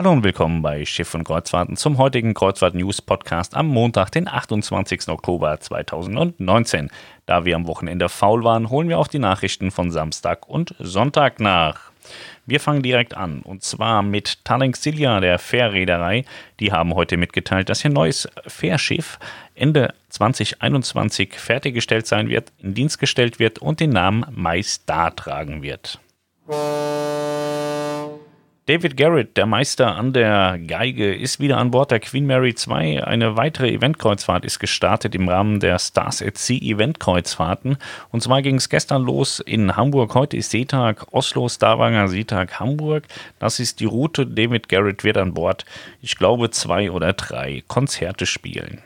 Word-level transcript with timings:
Hallo 0.00 0.12
und 0.12 0.24
willkommen 0.24 0.62
bei 0.62 0.86
Schiff 0.86 1.14
und 1.14 1.24
Kreuzfahrten 1.24 1.76
zum 1.76 1.98
heutigen 1.98 2.32
Kreuzfahrt 2.32 2.74
News 2.74 3.02
Podcast 3.02 3.54
am 3.54 3.66
Montag, 3.66 4.08
den 4.08 4.28
28. 4.28 5.08
Oktober 5.08 5.60
2019. 5.60 6.88
Da 7.26 7.44
wir 7.44 7.54
am 7.54 7.66
Wochenende 7.66 8.08
faul 8.08 8.42
waren, 8.42 8.70
holen 8.70 8.88
wir 8.88 8.98
auch 8.98 9.08
die 9.08 9.18
Nachrichten 9.18 9.70
von 9.70 9.90
Samstag 9.90 10.48
und 10.48 10.74
Sonntag 10.78 11.38
nach. 11.38 11.92
Wir 12.46 12.60
fangen 12.60 12.80
direkt 12.80 13.14
an 13.14 13.42
und 13.42 13.62
zwar 13.62 14.02
mit 14.02 14.42
Talenxilia, 14.46 15.20
der 15.20 15.38
Fährreederei. 15.38 16.24
Die 16.60 16.72
haben 16.72 16.94
heute 16.94 17.18
mitgeteilt, 17.18 17.68
dass 17.68 17.84
ihr 17.84 17.90
neues 17.90 18.26
Fährschiff 18.46 19.18
Ende 19.54 19.92
2021 20.08 21.34
fertiggestellt 21.34 22.06
sein 22.06 22.30
wird, 22.30 22.54
in 22.58 22.72
Dienst 22.72 23.00
gestellt 23.00 23.38
wird 23.38 23.58
und 23.58 23.80
den 23.80 23.90
Namen 23.90 24.24
MyStar 24.34 25.14
tragen 25.14 25.60
wird. 25.60 26.00
David 28.70 28.96
Garrett, 28.96 29.36
der 29.36 29.46
Meister 29.46 29.96
an 29.96 30.12
der 30.12 30.56
Geige, 30.56 31.12
ist 31.12 31.40
wieder 31.40 31.58
an 31.58 31.72
Bord 31.72 31.90
der 31.90 31.98
Queen 31.98 32.24
Mary 32.24 32.54
2. 32.54 33.02
Eine 33.02 33.36
weitere 33.36 33.68
Eventkreuzfahrt 33.72 34.44
ist 34.44 34.60
gestartet 34.60 35.12
im 35.16 35.28
Rahmen 35.28 35.58
der 35.58 35.80
Stars 35.80 36.22
at 36.22 36.38
Sea 36.38 36.60
Eventkreuzfahrten. 36.62 37.78
Und 38.12 38.22
zwar 38.22 38.42
ging 38.42 38.54
es 38.54 38.68
gestern 38.68 39.02
los 39.02 39.40
in 39.40 39.74
Hamburg. 39.74 40.14
Heute 40.14 40.36
ist 40.36 40.52
Seetag, 40.52 41.08
Oslo, 41.10 41.48
Stavanger, 41.48 42.06
Seetag, 42.06 42.60
Hamburg. 42.60 43.08
Das 43.40 43.58
ist 43.58 43.80
die 43.80 43.86
Route. 43.86 44.24
David 44.24 44.68
Garrett 44.68 45.02
wird 45.02 45.16
an 45.16 45.34
Bord, 45.34 45.64
ich 46.00 46.16
glaube, 46.16 46.50
zwei 46.50 46.92
oder 46.92 47.12
drei 47.12 47.64
Konzerte 47.66 48.24
spielen. 48.24 48.82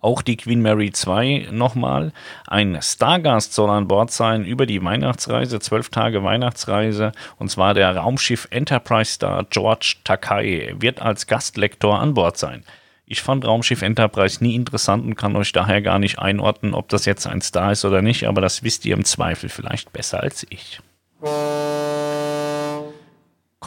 Auch 0.00 0.22
die 0.22 0.36
Queen 0.36 0.62
Mary 0.62 0.92
2 0.92 1.48
nochmal. 1.50 2.12
Ein 2.46 2.78
Stargast 2.80 3.52
soll 3.52 3.68
an 3.68 3.86
Bord 3.86 4.10
sein 4.10 4.44
über 4.44 4.64
die 4.64 4.82
Weihnachtsreise, 4.82 5.60
zwölf 5.60 5.90
Tage 5.90 6.24
Weihnachtsreise. 6.24 7.12
Und 7.38 7.50
zwar 7.50 7.74
der 7.74 7.96
Raumschiff 7.96 8.48
Enterprise 8.50 9.12
Star 9.12 9.44
George 9.50 9.96
Takai 10.04 10.74
wird 10.78 11.02
als 11.02 11.26
Gastlektor 11.26 12.00
an 12.00 12.14
Bord 12.14 12.38
sein. 12.38 12.64
Ich 13.04 13.22
fand 13.22 13.44
Raumschiff 13.44 13.82
Enterprise 13.82 14.42
nie 14.42 14.54
interessant 14.54 15.04
und 15.04 15.16
kann 15.16 15.36
euch 15.36 15.52
daher 15.52 15.82
gar 15.82 15.98
nicht 15.98 16.18
einordnen, 16.18 16.74
ob 16.74 16.88
das 16.88 17.04
jetzt 17.04 17.26
ein 17.26 17.42
Star 17.42 17.72
ist 17.72 17.84
oder 17.84 18.02
nicht, 18.02 18.26
aber 18.26 18.40
das 18.40 18.62
wisst 18.62 18.86
ihr 18.86 18.94
im 18.94 19.04
Zweifel 19.04 19.48
vielleicht 19.48 19.92
besser 19.92 20.20
als 20.20 20.46
ich. 20.48 20.80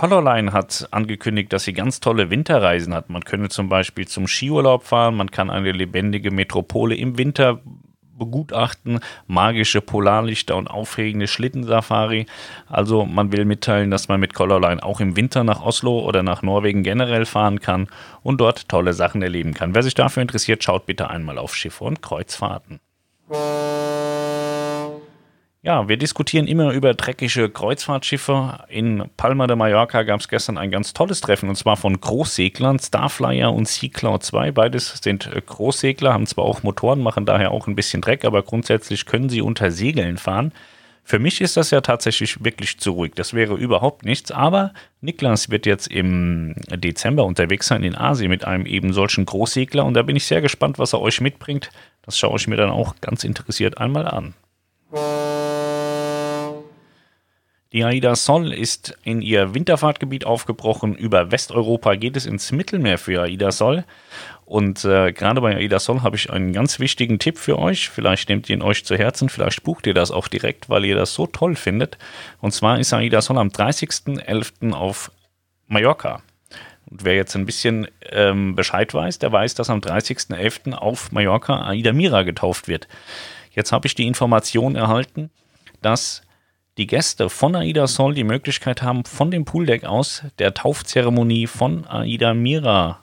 Colorline 0.03 0.51
hat 0.51 0.89
angekündigt, 0.91 1.53
dass 1.53 1.63
sie 1.63 1.71
ganz 1.71 2.01
tolle 2.01 2.29
Winterreisen 2.29 2.93
hat. 2.93 3.09
Man 3.09 3.23
könne 3.23 3.47
zum 3.47 3.69
Beispiel 3.69 4.05
zum 4.05 4.27
Skiurlaub 4.27 4.83
fahren, 4.83 5.15
man 5.15 5.31
kann 5.31 5.49
eine 5.49 5.71
lebendige 5.71 6.29
Metropole 6.29 6.93
im 6.93 7.17
Winter 7.17 7.61
begutachten, 8.19 8.99
magische 9.27 9.79
Polarlichter 9.79 10.57
und 10.57 10.67
aufregende 10.67 11.27
Schlittensafari. 11.27 12.25
Also 12.67 13.05
man 13.05 13.31
will 13.31 13.45
mitteilen, 13.45 13.91
dass 13.91 14.09
man 14.09 14.19
mit 14.19 14.33
Colorline 14.33 14.83
auch 14.83 14.99
im 14.99 15.15
Winter 15.15 15.45
nach 15.45 15.63
Oslo 15.63 15.99
oder 15.99 16.21
nach 16.21 16.41
Norwegen 16.41 16.83
generell 16.83 17.25
fahren 17.25 17.61
kann 17.61 17.87
und 18.23 18.41
dort 18.41 18.67
tolle 18.67 18.91
Sachen 18.91 19.21
erleben 19.21 19.53
kann. 19.53 19.73
Wer 19.73 19.83
sich 19.83 19.95
dafür 19.95 20.21
interessiert, 20.21 20.65
schaut 20.65 20.85
bitte 20.85 21.09
einmal 21.09 21.37
auf 21.37 21.55
Schiffe 21.55 21.85
und 21.85 22.01
Kreuzfahrten. 22.01 22.81
Ja, 25.65 25.87
wir 25.87 25.95
diskutieren 25.95 26.45
immer 26.45 26.73
über 26.73 26.93
dreckige 26.93 27.49
Kreuzfahrtschiffe. 27.49 28.65
In 28.67 29.05
Palma 29.15 29.47
de 29.47 29.55
Mallorca 29.55 30.03
gab 30.03 30.19
es 30.19 30.27
gestern 30.27 30.57
ein 30.57 30.71
ganz 30.71 30.91
tolles 30.91 31.21
Treffen 31.21 31.47
und 31.47 31.55
zwar 31.55 31.77
von 31.77 32.01
Großseglern, 32.01 32.79
Starflyer 32.79 33.53
und 33.53 33.69
Sea 33.69 33.89
Cloud 33.89 34.23
2. 34.23 34.51
Beides 34.51 34.99
sind 35.01 35.25
äh, 35.33 35.39
Großsegler, 35.39 36.11
haben 36.11 36.27
zwar 36.27 36.43
auch 36.43 36.63
Motoren, 36.63 36.99
machen 36.99 37.25
daher 37.25 37.51
auch 37.51 37.67
ein 37.67 37.77
bisschen 37.77 38.01
Dreck, 38.01 38.25
aber 38.25 38.43
grundsätzlich 38.43 39.05
können 39.05 39.29
sie 39.29 39.41
unter 39.41 39.71
Segeln 39.71 40.17
fahren. 40.17 40.51
Für 41.05 41.17
mich 41.17 41.39
ist 41.39 41.55
das 41.55 41.71
ja 41.71 41.79
tatsächlich 41.79 42.43
wirklich 42.43 42.77
zu 42.79 42.91
ruhig. 42.91 43.13
Das 43.15 43.33
wäre 43.33 43.55
überhaupt 43.55 44.03
nichts. 44.03 44.31
Aber 44.31 44.73
Niklas 44.99 45.49
wird 45.49 45.65
jetzt 45.65 45.87
im 45.87 46.55
Dezember 46.75 47.23
unterwegs 47.23 47.67
sein 47.67 47.83
in 47.83 47.95
Asien 47.95 48.29
mit 48.29 48.43
einem 48.43 48.65
eben 48.65 48.91
solchen 48.91 49.25
Großsegler 49.25 49.85
und 49.85 49.93
da 49.93 50.01
bin 50.01 50.17
ich 50.17 50.25
sehr 50.25 50.41
gespannt, 50.41 50.77
was 50.77 50.91
er 50.91 50.99
euch 50.99 51.21
mitbringt. 51.21 51.69
Das 52.01 52.19
schaue 52.19 52.35
ich 52.35 52.49
mir 52.49 52.57
dann 52.57 52.69
auch 52.69 52.95
ganz 52.99 53.23
interessiert 53.23 53.77
einmal 53.77 54.09
an. 54.09 54.33
Die 57.73 57.83
Aida 57.83 58.15
Sol 58.15 58.53
ist 58.53 58.99
in 59.03 59.23
ihr 59.23 59.55
Winterfahrtgebiet 59.55 60.27
aufgebrochen. 60.27 60.95
Über 60.95 61.31
Westeuropa 61.31 61.95
geht 61.95 62.15
es 62.15 62.27
ins 62.27 62.51
Mittelmeer 62.51 62.99
für 62.99 63.23
Aida 63.23 63.51
Sol. 63.51 63.83
Und 64.45 64.85
äh, 64.85 65.11
gerade 65.11 65.41
bei 65.41 65.55
Aida 65.55 65.79
Sol 65.79 66.03
habe 66.03 66.15
ich 66.15 66.29
einen 66.29 66.53
ganz 66.53 66.79
wichtigen 66.79 67.17
Tipp 67.17 67.39
für 67.39 67.57
euch. 67.57 67.89
Vielleicht 67.89 68.29
nehmt 68.29 68.47
ihr 68.47 68.57
ihn 68.57 68.61
euch 68.61 68.85
zu 68.85 68.95
Herzen, 68.95 69.27
vielleicht 69.27 69.63
bucht 69.63 69.87
ihr 69.87 69.95
das 69.95 70.11
auch 70.11 70.27
direkt, 70.27 70.69
weil 70.69 70.85
ihr 70.85 70.95
das 70.95 71.15
so 71.15 71.25
toll 71.25 71.55
findet. 71.55 71.97
Und 72.41 72.51
zwar 72.51 72.77
ist 72.77 72.93
Aida 72.93 73.21
Sol 73.21 73.39
am 73.39 73.47
30.11. 73.47 74.73
auf 74.73 75.11
Mallorca. 75.67 76.21
Und 76.91 77.03
wer 77.03 77.15
jetzt 77.15 77.35
ein 77.35 77.47
bisschen 77.47 77.87
ähm, 78.11 78.53
Bescheid 78.53 78.93
weiß, 78.93 79.17
der 79.17 79.31
weiß, 79.31 79.55
dass 79.55 79.71
am 79.71 79.79
30.11. 79.79 80.73
auf 80.73 81.11
Mallorca 81.11 81.67
Aida 81.67 81.91
Mira 81.91 82.21
getauft 82.21 82.67
wird. 82.67 82.87
Jetzt 83.49 83.71
habe 83.71 83.87
ich 83.87 83.95
die 83.95 84.05
Information 84.05 84.75
erhalten, 84.75 85.31
dass 85.81 86.21
die 86.77 86.87
Gäste 86.87 87.29
von 87.29 87.55
Aida 87.55 87.87
Sol 87.87 88.13
die 88.13 88.23
Möglichkeit 88.23 88.81
haben, 88.81 89.05
von 89.05 89.31
dem 89.31 89.45
Pooldeck 89.45 89.83
aus 89.83 90.23
der 90.39 90.53
Taufzeremonie 90.53 91.47
von 91.47 91.85
Aida 91.87 92.33
Mira, 92.33 92.99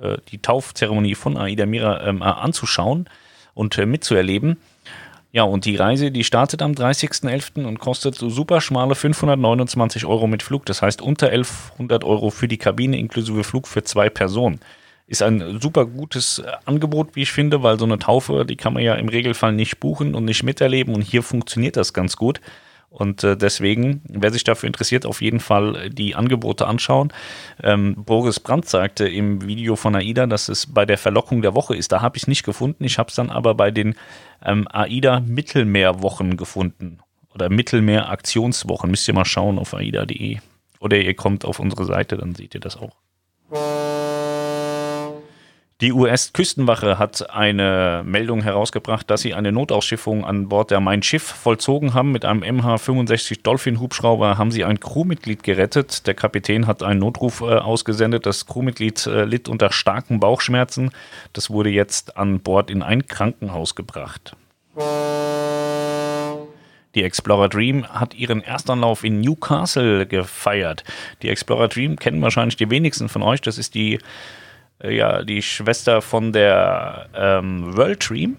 äh, 0.00 0.18
die 0.28 0.38
Taufzeremonie 0.38 1.14
von 1.14 1.36
Aida 1.36 1.66
Mira 1.66 2.06
ähm, 2.06 2.20
äh, 2.20 2.24
anzuschauen 2.24 3.08
und 3.54 3.78
äh, 3.78 3.86
mitzuerleben. 3.86 4.58
Ja, 5.30 5.42
und 5.42 5.66
die 5.66 5.76
Reise, 5.76 6.10
die 6.10 6.24
startet 6.24 6.62
am 6.62 6.72
30.11. 6.72 7.64
und 7.64 7.78
kostet 7.78 8.14
so 8.14 8.30
super 8.30 8.60
schmale 8.60 8.94
529 8.94 10.06
Euro 10.06 10.26
mit 10.26 10.42
Flug. 10.42 10.64
Das 10.66 10.80
heißt 10.80 11.02
unter 11.02 11.28
1100 11.28 12.02
Euro 12.02 12.30
für 12.30 12.48
die 12.48 12.56
Kabine 12.56 12.98
inklusive 12.98 13.44
Flug 13.44 13.68
für 13.68 13.84
zwei 13.84 14.08
Personen 14.08 14.58
ist 15.08 15.22
ein 15.22 15.58
super 15.60 15.86
gutes 15.86 16.38
äh, 16.38 16.52
Angebot, 16.66 17.16
wie 17.16 17.22
ich 17.22 17.32
finde, 17.32 17.62
weil 17.62 17.78
so 17.78 17.86
eine 17.86 17.98
Taufe, 17.98 18.44
die 18.44 18.56
kann 18.56 18.74
man 18.74 18.82
ja 18.82 18.94
im 18.94 19.08
Regelfall 19.08 19.52
nicht 19.52 19.80
buchen 19.80 20.14
und 20.14 20.26
nicht 20.26 20.42
miterleben 20.42 20.94
und 20.94 21.02
hier 21.02 21.22
funktioniert 21.22 21.76
das 21.76 21.92
ganz 21.92 22.16
gut. 22.16 22.40
Und 22.90 23.22
äh, 23.22 23.36
deswegen, 23.36 24.02
wer 24.08 24.32
sich 24.32 24.44
dafür 24.44 24.66
interessiert, 24.66 25.04
auf 25.04 25.20
jeden 25.20 25.40
Fall 25.40 25.90
die 25.90 26.14
Angebote 26.14 26.66
anschauen. 26.66 27.12
Ähm, 27.62 27.94
Boris 28.04 28.40
Brandt 28.40 28.68
sagte 28.68 29.06
im 29.06 29.46
Video 29.46 29.76
von 29.76 29.94
AIDA, 29.94 30.26
dass 30.26 30.48
es 30.48 30.66
bei 30.66 30.86
der 30.86 30.96
Verlockung 30.96 31.42
der 31.42 31.54
Woche 31.54 31.76
ist. 31.76 31.92
Da 31.92 32.00
habe 32.00 32.16
ich 32.16 32.24
es 32.24 32.28
nicht 32.28 32.44
gefunden. 32.44 32.84
Ich 32.84 32.98
habe 32.98 33.10
es 33.10 33.14
dann 33.14 33.28
aber 33.28 33.54
bei 33.54 33.70
den 33.70 33.94
ähm, 34.42 34.66
AIDA 34.70 35.20
Mittelmeerwochen 35.20 36.38
gefunden. 36.38 37.00
Oder 37.34 37.50
Mittelmeer-Aktionswochen. 37.50 38.90
Müsst 38.90 39.06
ihr 39.06 39.14
mal 39.14 39.26
schauen 39.26 39.58
auf 39.58 39.74
aida.de. 39.74 40.38
Oder 40.80 40.98
ihr 40.98 41.14
kommt 41.14 41.44
auf 41.44 41.60
unsere 41.60 41.84
Seite, 41.84 42.16
dann 42.16 42.34
seht 42.34 42.54
ihr 42.54 42.60
das 42.60 42.76
auch. 42.76 42.96
Die 45.80 45.92
US-Küstenwache 45.92 46.98
hat 46.98 47.30
eine 47.30 48.02
Meldung 48.04 48.42
herausgebracht, 48.42 49.08
dass 49.08 49.20
sie 49.20 49.34
eine 49.34 49.52
Notausschiffung 49.52 50.24
an 50.24 50.48
Bord 50.48 50.72
der 50.72 50.80
Mein 50.80 51.04
Schiff 51.04 51.22
vollzogen 51.22 51.94
haben. 51.94 52.10
Mit 52.10 52.24
einem 52.24 52.42
MH-65 52.42 53.44
Dolphin-Hubschrauber 53.44 54.38
haben 54.38 54.50
sie 54.50 54.64
ein 54.64 54.80
Crewmitglied 54.80 55.44
gerettet. 55.44 56.08
Der 56.08 56.14
Kapitän 56.14 56.66
hat 56.66 56.82
einen 56.82 56.98
Notruf 56.98 57.42
äh, 57.42 57.58
ausgesendet. 57.58 58.26
Das 58.26 58.46
Crewmitglied 58.46 59.06
äh, 59.06 59.22
litt 59.24 59.48
unter 59.48 59.70
starken 59.70 60.18
Bauchschmerzen. 60.18 60.90
Das 61.32 61.48
wurde 61.48 61.70
jetzt 61.70 62.16
an 62.16 62.40
Bord 62.40 62.72
in 62.72 62.82
ein 62.82 63.06
Krankenhaus 63.06 63.76
gebracht. 63.76 64.34
Die 66.96 67.04
Explorer 67.04 67.48
Dream 67.48 67.86
hat 67.86 68.14
ihren 68.14 68.42
Erstanlauf 68.42 69.04
in 69.04 69.20
Newcastle 69.20 70.06
gefeiert. 70.06 70.82
Die 71.22 71.28
Explorer 71.28 71.68
Dream 71.68 71.94
kennen 71.94 72.20
wahrscheinlich 72.20 72.56
die 72.56 72.68
wenigsten 72.68 73.08
von 73.08 73.22
euch. 73.22 73.40
Das 73.42 73.58
ist 73.58 73.76
die 73.76 74.00
ja, 74.82 75.22
die 75.22 75.42
Schwester 75.42 76.02
von 76.02 76.32
der 76.32 77.08
ähm, 77.14 77.76
World 77.76 78.08
Dream. 78.08 78.36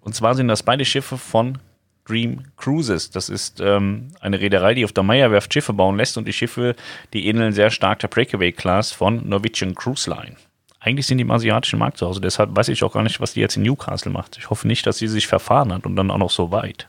Und 0.00 0.14
zwar 0.14 0.34
sind 0.34 0.48
das 0.48 0.62
beide 0.62 0.84
Schiffe 0.84 1.18
von 1.18 1.58
Dream 2.06 2.44
Cruises. 2.56 3.10
Das 3.10 3.28
ist 3.28 3.60
ähm, 3.60 4.08
eine 4.20 4.40
Reederei, 4.40 4.74
die 4.74 4.84
auf 4.84 4.92
der 4.92 5.04
Meyerwerft 5.04 5.52
Schiffe 5.52 5.72
bauen 5.72 5.96
lässt 5.96 6.16
und 6.16 6.26
die 6.26 6.32
Schiffe, 6.32 6.74
die 7.12 7.26
ähneln 7.26 7.52
sehr 7.52 7.70
stark 7.70 7.98
der 8.00 8.08
Breakaway-Class 8.08 8.92
von 8.92 9.28
Norwegian 9.28 9.74
Cruise 9.74 10.08
Line. 10.08 10.36
Eigentlich 10.80 11.06
sind 11.06 11.18
die 11.18 11.22
im 11.22 11.30
asiatischen 11.30 11.78
Markt 11.78 11.98
zu 11.98 12.06
Hause, 12.06 12.20
deshalb 12.20 12.54
weiß 12.56 12.68
ich 12.68 12.84
auch 12.84 12.92
gar 12.92 13.02
nicht, 13.02 13.20
was 13.20 13.34
die 13.34 13.40
jetzt 13.40 13.56
in 13.56 13.62
Newcastle 13.62 14.12
macht. 14.12 14.38
Ich 14.38 14.48
hoffe 14.48 14.66
nicht, 14.68 14.86
dass 14.86 14.98
sie 14.98 15.08
sich 15.08 15.26
verfahren 15.26 15.72
hat 15.72 15.84
und 15.86 15.96
dann 15.96 16.10
auch 16.10 16.18
noch 16.18 16.30
so 16.30 16.52
weit. 16.52 16.88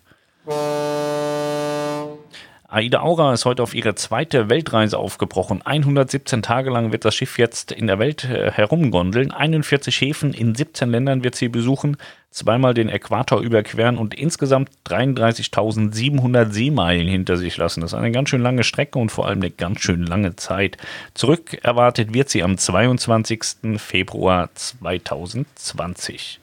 Aida 2.72 3.02
Aura 3.02 3.34
ist 3.34 3.46
heute 3.46 3.64
auf 3.64 3.74
ihre 3.74 3.96
zweite 3.96 4.48
Weltreise 4.48 5.00
aufgebrochen. 5.00 5.64
117 5.66 6.44
Tage 6.44 6.70
lang 6.70 6.92
wird 6.92 7.04
das 7.04 7.16
Schiff 7.16 7.40
jetzt 7.40 7.72
in 7.72 7.88
der 7.88 7.98
Welt 7.98 8.26
äh, 8.26 8.52
herumgondeln. 8.52 9.32
41 9.32 10.00
Häfen 10.00 10.36
in 10.36 10.54
17 10.54 10.92
Ländern 10.92 11.24
wird 11.24 11.34
sie 11.34 11.50
besuchen, 11.50 11.98
zweimal 12.30 12.76
den 12.76 12.88
Äquator 12.88 13.42
überqueren 13.42 13.98
und 13.98 14.14
insgesamt 14.14 14.70
33.700 14.88 16.52
Seemeilen 16.52 17.08
hinter 17.08 17.38
sich 17.38 17.58
lassen. 17.58 17.82
Das 17.82 17.94
ist 17.94 17.98
eine 17.98 18.12
ganz 18.12 18.30
schön 18.30 18.44
lange 18.44 18.64
Strecke 18.64 19.00
und 19.00 19.12
vor 19.12 19.26
allem 19.28 19.40
eine 19.40 19.50
ganz 19.50 19.82
schön 19.82 20.06
lange 20.06 20.36
Zeit. 20.36 20.78
Zurück 21.16 21.58
erwartet 21.64 22.14
wird 22.14 22.30
sie 22.30 22.44
am 22.44 22.56
22. 22.56 23.80
Februar 23.80 24.50
2020. 24.54 26.40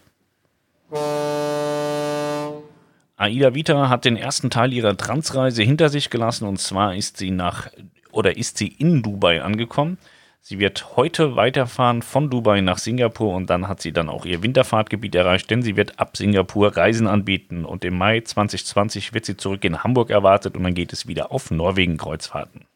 Aida 3.19 3.55
Vita 3.55 3.89
hat 3.89 4.05
den 4.05 4.17
ersten 4.17 4.51
Teil 4.51 4.75
ihrer 4.75 4.95
Transreise 4.95 5.63
hinter 5.63 5.89
sich 5.89 6.11
gelassen 6.11 6.47
und 6.47 6.61
zwar 6.61 6.95
ist 6.95 7.17
sie 7.17 7.31
nach 7.31 7.69
oder 8.13 8.37
ist 8.37 8.59
sie 8.59 8.69
in 8.69 9.03
Dubai 9.03 9.43
angekommen. 9.43 9.97
Sie 10.43 10.59
wird 10.59 10.97
heute 10.97 11.35
weiterfahren 11.35 12.03
von 12.03 12.29
Dubai 12.29 12.61
nach 12.61 12.77
Singapur 12.77 13.35
und 13.35 13.49
dann 13.49 13.69
hat 13.69 13.81
sie 13.81 13.93
dann 13.93 14.11
auch 14.11 14.27
ihr 14.27 14.43
Winterfahrtgebiet 14.43 15.15
erreicht, 15.15 15.51
denn 15.51 15.63
sie 15.63 15.77
wird 15.77 15.99
ab 15.99 16.17
Singapur 16.17 16.77
Reisen 16.77 17.07
anbieten 17.07 17.65
und 17.65 17.87
im 17.87 17.97
Mai 17.97 18.21
2020 18.21 19.15
wird 19.15 19.25
sie 19.25 19.39
zurück 19.39 19.65
in 19.65 19.83
Hamburg 19.83 20.11
erwartet 20.11 20.55
und 20.55 20.63
dann 20.63 20.75
geht 20.75 20.93
es 20.93 21.09
wieder 21.09 21.33
auf 21.33 21.51
Norwegen 21.51 21.97
Kreuzfahrten. 21.97 22.67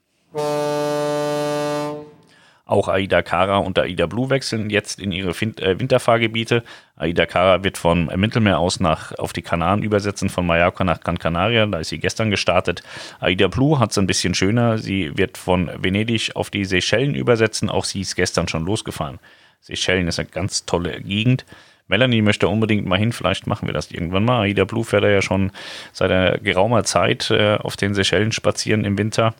Auch 2.70 2.86
Aida 2.86 3.20
Kara 3.20 3.56
und 3.56 3.80
Aida 3.80 4.06
Blue 4.06 4.30
wechseln 4.30 4.70
jetzt 4.70 5.00
in 5.00 5.10
ihre 5.10 5.30
äh, 5.30 5.80
Winterfahrgebiete. 5.80 6.62
Aida 6.94 7.26
Kara 7.26 7.64
wird 7.64 7.76
vom 7.76 8.06
Mittelmeer 8.14 8.60
aus 8.60 8.78
nach, 8.78 9.10
auf 9.18 9.32
die 9.32 9.42
Kanaren 9.42 9.82
übersetzen, 9.82 10.28
von 10.28 10.46
Mallorca 10.46 10.84
nach 10.84 11.00
Gran 11.00 11.18
Canaria. 11.18 11.66
Da 11.66 11.80
ist 11.80 11.88
sie 11.88 11.98
gestern 11.98 12.30
gestartet. 12.30 12.84
Aida 13.18 13.48
Blue 13.48 13.80
hat 13.80 13.90
es 13.90 13.98
ein 13.98 14.06
bisschen 14.06 14.34
schöner. 14.34 14.78
Sie 14.78 15.18
wird 15.18 15.36
von 15.36 15.68
Venedig 15.82 16.36
auf 16.36 16.50
die 16.50 16.64
Seychellen 16.64 17.16
übersetzen. 17.16 17.70
Auch 17.70 17.84
sie 17.84 18.02
ist 18.02 18.14
gestern 18.14 18.46
schon 18.46 18.64
losgefahren. 18.64 19.18
Seychellen 19.62 20.06
ist 20.06 20.20
eine 20.20 20.28
ganz 20.28 20.64
tolle 20.64 21.00
Gegend. 21.00 21.44
Melanie 21.88 22.22
möchte 22.22 22.46
unbedingt 22.46 22.86
mal 22.86 23.00
hin, 23.00 23.10
vielleicht 23.10 23.48
machen 23.48 23.66
wir 23.66 23.72
das 23.72 23.90
irgendwann 23.90 24.24
mal. 24.24 24.42
Aida 24.42 24.64
Blue 24.64 24.84
fährt 24.84 25.02
ja 25.02 25.22
schon 25.22 25.50
seit 25.92 26.12
einer 26.12 26.38
geraumer 26.38 26.84
Zeit 26.84 27.32
äh, 27.32 27.56
auf 27.56 27.76
den 27.76 27.94
Seychellen 27.94 28.30
spazieren 28.30 28.84
im 28.84 28.96
Winter. 28.96 29.34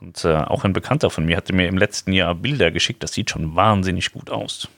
Und 0.00 0.24
äh, 0.24 0.34
auch 0.34 0.64
ein 0.64 0.72
Bekannter 0.72 1.10
von 1.10 1.24
mir 1.24 1.36
hatte 1.36 1.52
mir 1.52 1.68
im 1.68 1.78
letzten 1.78 2.12
Jahr 2.12 2.34
Bilder 2.34 2.70
geschickt. 2.70 3.02
Das 3.02 3.12
sieht 3.12 3.30
schon 3.30 3.54
wahnsinnig 3.54 4.12
gut 4.12 4.30
aus. 4.30 4.68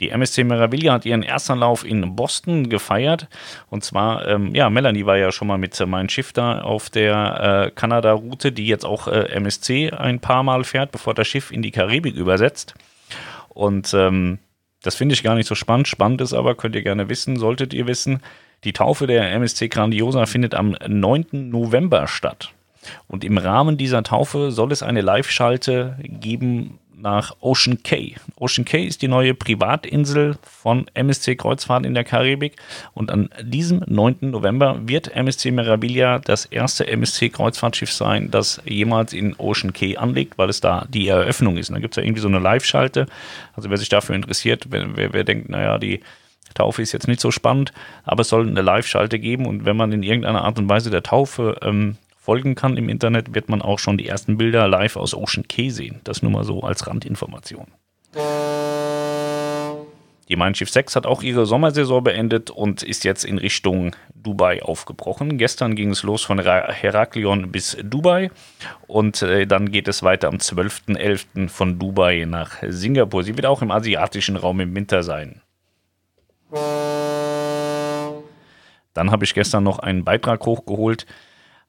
Die 0.00 0.10
MSC 0.10 0.44
Meraviglia 0.44 0.92
hat 0.92 1.04
ihren 1.04 1.24
ersten 1.24 1.58
Lauf 1.58 1.84
in 1.84 2.14
Boston 2.14 2.68
gefeiert. 2.68 3.26
Und 3.68 3.82
zwar, 3.82 4.28
ähm, 4.28 4.54
ja, 4.54 4.70
Melanie 4.70 5.06
war 5.06 5.16
ja 5.16 5.32
schon 5.32 5.48
mal 5.48 5.58
mit 5.58 5.78
äh, 5.80 5.86
meinem 5.86 6.08
Schiff 6.08 6.32
da 6.32 6.60
auf 6.60 6.88
der 6.88 7.66
äh, 7.66 7.70
Kanada-Route, 7.72 8.52
die 8.52 8.66
jetzt 8.66 8.84
auch 8.84 9.08
äh, 9.08 9.32
MSC 9.32 9.90
ein 9.90 10.20
paar 10.20 10.44
Mal 10.44 10.62
fährt, 10.62 10.92
bevor 10.92 11.14
das 11.14 11.26
Schiff 11.26 11.50
in 11.50 11.62
die 11.62 11.72
Karibik 11.72 12.14
übersetzt. 12.14 12.74
Und 13.48 13.92
ähm, 13.92 14.38
das 14.82 14.94
finde 14.94 15.14
ich 15.14 15.24
gar 15.24 15.34
nicht 15.34 15.48
so 15.48 15.56
spannend. 15.56 15.88
Spannend 15.88 16.20
ist 16.20 16.32
aber, 16.32 16.54
könnt 16.54 16.76
ihr 16.76 16.82
gerne 16.82 17.08
wissen, 17.08 17.36
solltet 17.36 17.74
ihr 17.74 17.88
wissen, 17.88 18.22
die 18.64 18.72
Taufe 18.72 19.06
der 19.06 19.30
MSC 19.32 19.68
Grandiosa 19.68 20.26
findet 20.26 20.54
am 20.54 20.76
9. 20.86 21.26
November 21.50 22.08
statt. 22.08 22.52
Und 23.06 23.24
im 23.24 23.38
Rahmen 23.38 23.76
dieser 23.76 24.02
Taufe 24.02 24.50
soll 24.50 24.72
es 24.72 24.82
eine 24.82 25.00
Live-Schalte 25.00 25.96
geben 26.02 26.78
nach 27.00 27.36
Ocean 27.40 27.82
Cay. 27.82 28.16
Ocean 28.36 28.64
Cay 28.64 28.84
ist 28.84 29.02
die 29.02 29.08
neue 29.08 29.34
Privatinsel 29.34 30.36
von 30.42 30.86
MSC 30.94 31.36
Kreuzfahrt 31.36 31.86
in 31.86 31.94
der 31.94 32.04
Karibik. 32.04 32.56
Und 32.94 33.10
an 33.10 33.30
diesem 33.42 33.82
9. 33.86 34.16
November 34.22 34.80
wird 34.82 35.14
MSC 35.14 35.50
Meraviglia 35.50 36.18
das 36.18 36.44
erste 36.46 36.86
MSC 36.88 37.28
Kreuzfahrtschiff 37.28 37.92
sein, 37.92 38.30
das 38.30 38.60
jemals 38.64 39.12
in 39.12 39.34
Ocean 39.38 39.72
Cay 39.72 39.96
anlegt, 39.96 40.38
weil 40.38 40.48
es 40.48 40.60
da 40.60 40.86
die 40.88 41.08
Eröffnung 41.08 41.56
ist. 41.56 41.68
Und 41.70 41.76
da 41.76 41.80
gibt 41.80 41.94
es 41.94 41.96
ja 41.96 42.02
irgendwie 42.02 42.22
so 42.22 42.28
eine 42.28 42.40
Live-Schalte. 42.40 43.06
Also 43.54 43.70
wer 43.70 43.76
sich 43.76 43.88
dafür 43.88 44.16
interessiert, 44.16 44.66
wer, 44.70 44.96
wer, 44.96 45.12
wer 45.12 45.24
denkt, 45.24 45.48
naja, 45.48 45.78
die 45.78 46.00
Taufe 46.54 46.82
ist 46.82 46.92
jetzt 46.92 47.08
nicht 47.08 47.20
so 47.20 47.30
spannend, 47.30 47.72
aber 48.04 48.22
es 48.22 48.28
soll 48.28 48.46
eine 48.46 48.62
Live-Schalte 48.62 49.18
geben 49.18 49.46
und 49.46 49.64
wenn 49.64 49.76
man 49.76 49.92
in 49.92 50.02
irgendeiner 50.02 50.44
Art 50.44 50.58
und 50.58 50.68
Weise 50.68 50.90
der 50.90 51.02
Taufe 51.02 51.56
ähm, 51.62 51.96
folgen 52.16 52.54
kann 52.54 52.76
im 52.76 52.88
Internet, 52.88 53.34
wird 53.34 53.48
man 53.48 53.62
auch 53.62 53.78
schon 53.78 53.96
die 53.96 54.06
ersten 54.06 54.36
Bilder 54.36 54.68
live 54.68 54.96
aus 54.96 55.14
Ocean 55.14 55.48
Cay 55.48 55.70
sehen. 55.70 56.00
Das 56.04 56.22
nur 56.22 56.30
mal 56.30 56.44
so 56.44 56.60
als 56.62 56.86
Randinformation. 56.86 57.68
Die 60.28 60.36
Mein 60.36 60.54
Schiff 60.54 60.68
6 60.68 60.94
hat 60.94 61.06
auch 61.06 61.22
ihre 61.22 61.46
Sommersaison 61.46 62.04
beendet 62.04 62.50
und 62.50 62.82
ist 62.82 63.04
jetzt 63.04 63.24
in 63.24 63.38
Richtung 63.38 63.96
Dubai 64.14 64.62
aufgebrochen. 64.62 65.38
Gestern 65.38 65.74
ging 65.74 65.90
es 65.90 66.02
los 66.02 66.22
von 66.22 66.38
Heraklion 66.38 67.50
bis 67.50 67.78
Dubai 67.82 68.30
und 68.86 69.22
äh, 69.22 69.46
dann 69.46 69.72
geht 69.72 69.88
es 69.88 70.02
weiter 70.02 70.28
am 70.28 70.36
12.11. 70.36 71.48
von 71.48 71.78
Dubai 71.78 72.26
nach 72.28 72.56
Singapur. 72.66 73.24
Sie 73.24 73.36
wird 73.36 73.46
auch 73.46 73.62
im 73.62 73.70
asiatischen 73.70 74.36
Raum 74.36 74.60
im 74.60 74.74
Winter 74.74 75.02
sein. 75.02 75.40
Dann 78.94 79.10
habe 79.10 79.24
ich 79.24 79.34
gestern 79.34 79.64
noch 79.64 79.78
einen 79.78 80.04
Beitrag 80.04 80.44
hochgeholt. 80.46 81.06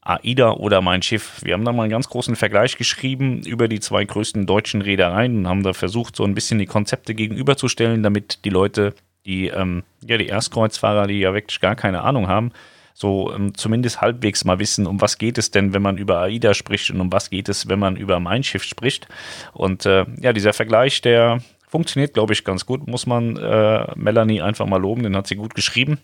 AIDA 0.02 0.52
oder 0.52 0.82
mein 0.82 1.02
Schiff. 1.02 1.42
Wir 1.44 1.54
haben 1.54 1.66
da 1.66 1.74
mal 1.74 1.84
einen 1.84 1.92
ganz 1.92 2.08
großen 2.10 2.36
Vergleich 2.36 2.78
geschrieben 2.78 3.44
über 3.44 3.68
die 3.68 3.80
zwei 3.80 4.06
größten 4.06 4.46
deutschen 4.46 4.82
Reedereien 4.82 5.38
und 5.38 5.48
haben 5.48 5.64
da 5.64 5.74
versucht, 5.74 6.16
so 6.16 6.24
ein 6.24 6.34
bisschen 6.34 6.58
die 6.58 6.66
Konzepte 6.66 7.14
gegenüberzustellen, 7.14 8.02
damit 8.02 8.46
die 8.46 8.50
Leute, 8.50 8.96
die, 9.26 9.48
ähm, 9.48 9.84
ja, 10.06 10.18
die 10.18 10.28
Erstkreuzfahrer, 10.28 11.08
die 11.08 11.20
ja 11.20 11.34
wirklich 11.34 11.60
gar 11.60 11.76
keine 11.76 12.02
Ahnung 12.02 12.28
haben, 12.28 12.52
so 12.94 13.34
ähm, 13.34 13.54
zumindest 13.56 14.02
halbwegs 14.02 14.46
mal 14.46 14.60
wissen, 14.60 14.88
um 14.88 15.00
was 15.02 15.18
geht 15.18 15.38
es 15.38 15.52
denn, 15.52 15.74
wenn 15.74 15.82
man 15.82 15.98
über 15.98 16.22
AIDA 16.22 16.54
spricht 16.54 16.90
und 16.92 17.02
um 17.02 17.12
was 17.12 17.30
geht 17.30 17.50
es, 17.50 17.68
wenn 17.68 17.80
man 17.80 17.96
über 17.96 18.20
mein 18.20 18.44
Schiff 18.44 18.64
spricht. 18.64 19.08
Und 19.54 19.86
äh, 19.86 20.06
ja, 20.22 20.34
dieser 20.34 20.54
Vergleich, 20.54 21.02
der 21.02 21.40
Funktioniert, 21.70 22.16
glaube 22.16 22.34
ich, 22.34 22.44
ganz 22.44 22.66
gut. 22.66 22.88
Muss 22.88 23.06
man 23.06 23.38
äh, 23.38 23.86
Melanie 23.96 24.42
einfach 24.42 24.66
mal 24.66 24.82
loben, 24.82 25.04
den 25.04 25.16
hat 25.16 25.28
sie 25.28 25.36
gut 25.36 25.54
geschrieben. 25.54 26.00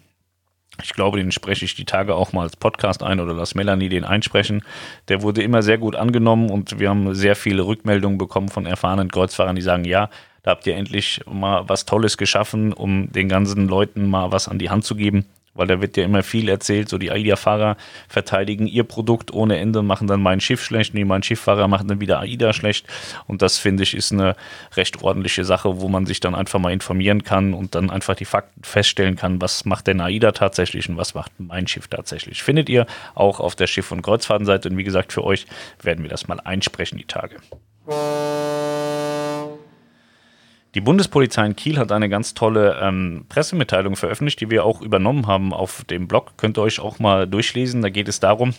Ich 0.83 0.93
glaube, 0.93 1.17
den 1.17 1.31
spreche 1.31 1.65
ich 1.65 1.73
die 1.73 1.85
Tage 1.85 2.13
auch 2.13 2.33
mal 2.33 2.43
als 2.43 2.55
Podcast 2.55 3.01
ein 3.01 3.19
oder 3.19 3.33
lass 3.33 3.55
Melanie 3.55 3.89
den 3.89 4.03
einsprechen. 4.03 4.63
Der 5.07 5.23
wurde 5.23 5.41
immer 5.41 5.63
sehr 5.63 5.79
gut 5.79 5.95
angenommen 5.95 6.51
und 6.51 6.79
wir 6.79 6.89
haben 6.89 7.15
sehr 7.15 7.35
viele 7.35 7.65
Rückmeldungen 7.65 8.19
bekommen 8.19 8.49
von 8.49 8.67
erfahrenen 8.67 9.09
Kreuzfahrern, 9.09 9.55
die 9.55 9.63
sagen, 9.63 9.85
ja, 9.85 10.09
da 10.43 10.51
habt 10.51 10.67
ihr 10.67 10.75
endlich 10.75 11.21
mal 11.25 11.67
was 11.67 11.85
Tolles 11.85 12.17
geschaffen, 12.17 12.71
um 12.71 13.11
den 13.11 13.27
ganzen 13.27 13.67
Leuten 13.67 14.07
mal 14.07 14.31
was 14.31 14.47
an 14.47 14.59
die 14.59 14.69
Hand 14.69 14.85
zu 14.85 14.95
geben 14.95 15.25
weil 15.55 15.67
da 15.67 15.81
wird 15.81 15.97
ja 15.97 16.03
immer 16.03 16.21
viel 16.21 16.49
erzählt, 16.49 16.89
so 16.89 16.97
die 16.97 17.11
AIDA-Fahrer 17.11 17.77
verteidigen 18.07 18.67
ihr 18.67 18.83
Produkt 18.83 19.33
ohne 19.33 19.57
Ende, 19.57 19.81
machen 19.81 20.07
dann 20.07 20.21
mein 20.21 20.39
Schiff 20.39 20.63
schlecht, 20.63 20.93
nee, 20.93 21.05
mein 21.05 21.23
Schifffahrer 21.23 21.67
machen 21.67 21.87
dann 21.87 21.99
wieder 21.99 22.19
AIDA 22.19 22.53
schlecht 22.53 22.85
und 23.25 23.41
das 23.41 23.57
finde 23.57 23.83
ich 23.83 23.95
ist 23.95 24.11
eine 24.11 24.35
recht 24.75 25.01
ordentliche 25.01 25.45
Sache, 25.45 25.81
wo 25.81 25.87
man 25.87 26.05
sich 26.05 26.19
dann 26.19 26.35
einfach 26.35 26.59
mal 26.59 26.73
informieren 26.73 27.23
kann 27.23 27.53
und 27.53 27.73
dann 27.73 27.89
einfach 27.89 28.15
die 28.15 28.25
Fakten 28.25 28.63
feststellen 28.63 29.15
kann, 29.15 29.41
was 29.41 29.65
macht 29.65 29.87
denn 29.87 30.01
AIDA 30.01 30.33
tatsächlich 30.33 30.89
und 30.89 30.97
was 30.97 31.13
macht 31.13 31.31
mein 31.37 31.67
Schiff 31.67 31.87
tatsächlich. 31.87 32.43
Findet 32.43 32.69
ihr 32.69 32.85
auch 33.15 33.39
auf 33.39 33.55
der 33.55 33.67
Schiff- 33.67 33.91
und 33.91 34.01
Kreuzfahrtenseite 34.01 34.69
und 34.69 34.77
wie 34.77 34.83
gesagt, 34.83 35.13
für 35.13 35.23
euch 35.23 35.47
werden 35.81 36.03
wir 36.03 36.09
das 36.09 36.27
mal 36.27 36.39
einsprechen 36.39 36.97
die 36.97 37.05
Tage. 37.05 37.37
Die 40.75 40.81
Bundespolizei 40.81 41.45
in 41.45 41.55
Kiel 41.55 41.77
hat 41.77 41.93
eine 41.93 42.09
ganz 42.09 42.33
tolle 42.33 42.77
ähm, 42.81 43.25
Pressemitteilung 43.29 43.95
veröffentlicht, 43.95 44.41
die 44.41 44.49
wir 44.49 44.65
auch 44.65 44.81
übernommen 44.81 45.25
haben 45.25 45.53
auf 45.53 45.85
dem 45.85 46.09
Blog. 46.09 46.33
Könnt 46.35 46.57
ihr 46.57 46.63
euch 46.63 46.81
auch 46.81 46.99
mal 46.99 47.27
durchlesen. 47.27 47.81
Da 47.81 47.89
geht 47.89 48.09
es 48.09 48.19
darum, 48.19 48.53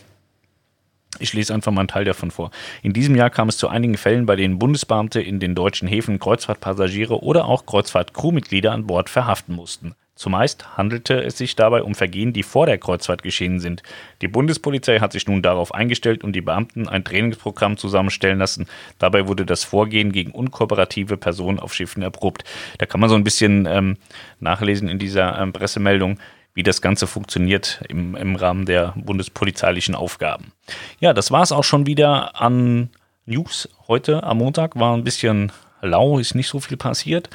ich 1.19 1.33
lese 1.33 1.53
einfach 1.53 1.71
mal 1.71 1.81
einen 1.81 1.87
Teil 1.87 2.05
davon 2.05 2.31
vor. 2.31 2.49
In 2.81 2.93
diesem 2.93 3.15
Jahr 3.15 3.29
kam 3.29 3.49
es 3.49 3.57
zu 3.57 3.67
einigen 3.67 3.97
Fällen, 3.97 4.25
bei 4.25 4.35
denen 4.35 4.57
Bundesbeamte 4.57 5.21
in 5.21 5.39
den 5.39 5.53
deutschen 5.53 5.87
Häfen 5.87 6.17
Kreuzfahrtpassagiere 6.17 7.21
oder 7.21 7.45
auch 7.45 7.67
Kreuzfahrt-Crewmitglieder 7.67 8.71
an 8.71 8.87
Bord 8.87 9.11
verhaften 9.11 9.55
mussten. 9.55 9.93
Zumeist 10.17 10.75
handelte 10.75 11.23
es 11.23 11.37
sich 11.37 11.55
dabei 11.55 11.83
um 11.83 11.95
Vergehen, 11.95 12.33
die 12.33 12.43
vor 12.43 12.65
der 12.65 12.77
Kreuzfahrt 12.77 13.23
geschehen 13.23 13.59
sind. 13.59 13.83
Die 14.21 14.27
Bundespolizei 14.27 14.99
hat 14.99 15.13
sich 15.13 15.27
nun 15.27 15.41
darauf 15.41 15.73
eingestellt 15.73 16.23
und 16.23 16.33
die 16.33 16.41
Beamten 16.41 16.89
ein 16.89 17.03
Trainingsprogramm 17.03 17.77
zusammenstellen 17.77 18.39
lassen. 18.39 18.67
Dabei 18.99 19.27
wurde 19.27 19.45
das 19.45 19.63
Vorgehen 19.63 20.11
gegen 20.11 20.31
unkooperative 20.31 21.17
Personen 21.17 21.59
auf 21.59 21.73
Schiffen 21.73 22.01
erprobt. 22.01 22.43
Da 22.79 22.85
kann 22.85 22.99
man 22.99 23.09
so 23.09 23.15
ein 23.15 23.23
bisschen 23.23 23.67
ähm, 23.67 23.97
nachlesen 24.39 24.89
in 24.89 24.99
dieser 24.99 25.39
ähm, 25.39 25.53
Pressemeldung, 25.53 26.19
wie 26.55 26.63
das 26.63 26.81
Ganze 26.81 27.05
funktioniert 27.05 27.81
im, 27.87 28.15
im 28.15 28.35
Rahmen 28.35 28.65
der 28.65 28.95
bundespolizeilichen 28.95 29.93
Aufgaben. 29.93 30.51
Ja, 30.99 31.13
das 31.13 31.29
war 31.29 31.43
es 31.43 31.51
auch 31.51 31.63
schon 31.63 31.85
wieder 31.85 32.41
an 32.41 32.89
News 33.27 33.69
heute 33.87 34.23
am 34.23 34.39
Montag. 34.39 34.79
War 34.79 34.97
ein 34.97 35.03
bisschen 35.03 35.51
lau, 35.81 36.17
ist 36.17 36.33
nicht 36.33 36.47
so 36.47 36.59
viel 36.59 36.77
passiert. 36.77 37.29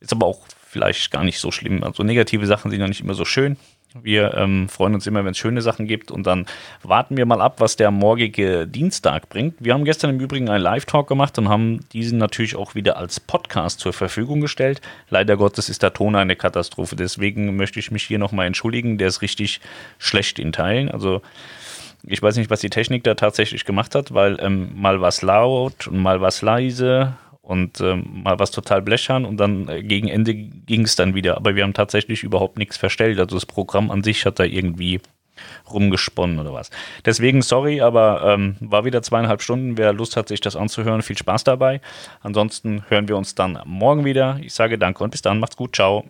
Ist 0.00 0.12
aber 0.12 0.26
auch 0.26 0.40
vielleicht 0.70 1.10
gar 1.10 1.24
nicht 1.24 1.40
so 1.40 1.50
schlimm. 1.50 1.82
Also 1.82 2.04
negative 2.04 2.46
Sachen 2.46 2.70
sind 2.70 2.80
ja 2.80 2.86
nicht 2.86 3.00
immer 3.00 3.14
so 3.14 3.24
schön. 3.24 3.56
Wir 4.00 4.34
ähm, 4.34 4.68
freuen 4.68 4.94
uns 4.94 5.08
immer, 5.08 5.24
wenn 5.24 5.32
es 5.32 5.38
schöne 5.38 5.62
Sachen 5.62 5.88
gibt 5.88 6.12
und 6.12 6.24
dann 6.24 6.46
warten 6.84 7.16
wir 7.16 7.26
mal 7.26 7.40
ab, 7.40 7.56
was 7.58 7.74
der 7.74 7.90
morgige 7.90 8.68
Dienstag 8.68 9.28
bringt. 9.28 9.56
Wir 9.58 9.74
haben 9.74 9.84
gestern 9.84 10.10
im 10.10 10.20
Übrigen 10.20 10.48
einen 10.48 10.62
Live-Talk 10.62 11.08
gemacht 11.08 11.36
und 11.38 11.48
haben 11.48 11.80
diesen 11.92 12.18
natürlich 12.18 12.54
auch 12.54 12.76
wieder 12.76 12.96
als 12.98 13.18
Podcast 13.18 13.80
zur 13.80 13.92
Verfügung 13.92 14.40
gestellt. 14.40 14.80
Leider 15.08 15.36
Gottes 15.36 15.68
ist 15.68 15.82
der 15.82 15.92
Ton 15.92 16.14
eine 16.14 16.36
Katastrophe, 16.36 16.94
deswegen 16.94 17.56
möchte 17.56 17.80
ich 17.80 17.90
mich 17.90 18.04
hier 18.04 18.20
nochmal 18.20 18.46
entschuldigen. 18.46 18.96
Der 18.96 19.08
ist 19.08 19.22
richtig 19.22 19.60
schlecht 19.98 20.38
in 20.38 20.52
Teilen. 20.52 20.88
Also 20.88 21.20
ich 22.04 22.22
weiß 22.22 22.36
nicht, 22.36 22.48
was 22.48 22.60
die 22.60 22.70
Technik 22.70 23.02
da 23.02 23.14
tatsächlich 23.14 23.64
gemacht 23.64 23.96
hat, 23.96 24.14
weil 24.14 24.38
ähm, 24.40 24.70
mal 24.80 25.00
was 25.00 25.20
laut 25.22 25.88
und 25.88 25.98
mal 25.98 26.20
was 26.20 26.42
leise 26.42 27.16
und 27.50 27.80
ähm, 27.80 28.22
mal 28.22 28.38
was 28.38 28.52
total 28.52 28.80
blechern 28.80 29.24
und 29.24 29.36
dann 29.36 29.68
äh, 29.68 29.82
gegen 29.82 30.08
Ende 30.08 30.34
ging 30.34 30.82
es 30.82 30.94
dann 30.94 31.14
wieder. 31.14 31.36
Aber 31.36 31.56
wir 31.56 31.64
haben 31.64 31.74
tatsächlich 31.74 32.22
überhaupt 32.22 32.58
nichts 32.58 32.76
verstellt. 32.76 33.18
Also 33.18 33.34
das 33.34 33.44
Programm 33.44 33.90
an 33.90 34.04
sich 34.04 34.24
hat 34.24 34.38
da 34.38 34.44
irgendwie 34.44 35.00
rumgesponnen 35.70 36.38
oder 36.38 36.52
was. 36.52 36.70
Deswegen 37.04 37.42
sorry, 37.42 37.80
aber 37.80 38.22
ähm, 38.24 38.56
war 38.60 38.84
wieder 38.84 39.02
zweieinhalb 39.02 39.42
Stunden. 39.42 39.76
Wer 39.76 39.92
Lust 39.92 40.16
hat, 40.16 40.28
sich 40.28 40.40
das 40.40 40.54
anzuhören, 40.54 41.02
viel 41.02 41.18
Spaß 41.18 41.42
dabei. 41.44 41.80
Ansonsten 42.20 42.84
hören 42.88 43.08
wir 43.08 43.16
uns 43.16 43.34
dann 43.34 43.58
morgen 43.64 44.04
wieder. 44.04 44.38
Ich 44.42 44.54
sage 44.54 44.78
danke 44.78 45.02
und 45.02 45.10
bis 45.10 45.22
dann. 45.22 45.40
Macht's 45.40 45.56
gut. 45.56 45.74
Ciao. 45.74 46.04